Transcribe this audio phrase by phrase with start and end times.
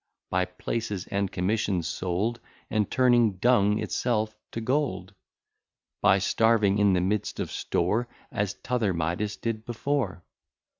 [0.31, 2.39] By places and commissions sold,
[2.71, 5.13] And turning dung itself to gold?
[6.01, 10.23] By starving in the midst of store, As t'other Midas did before?